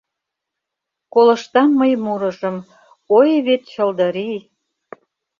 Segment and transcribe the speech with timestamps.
[1.13, 2.55] Колыштам мый мурыжым,
[3.17, 4.39] Ой вет чылдырий!